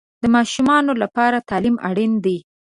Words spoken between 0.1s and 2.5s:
د ماشومانو لپاره تعلیم اړین دی.